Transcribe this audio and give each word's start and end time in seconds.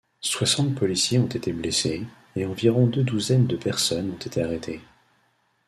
Soixante 0.19 0.73
policiers 0.73 1.19
ont 1.19 1.27
été 1.27 1.53
blessés, 1.53 2.03
et 2.35 2.47
environ 2.47 2.87
deux 2.87 3.03
douzaines 3.03 3.45
de 3.45 3.55
personnes 3.55 4.09
ont 4.09 4.17
été 4.17 4.41
arrêtées. 4.41 4.81